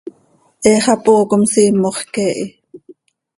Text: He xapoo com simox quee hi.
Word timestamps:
He 0.65 0.71
xapoo 0.85 1.23
com 1.31 1.43
simox 1.53 1.97
quee 2.13 2.33
hi. 2.39 2.45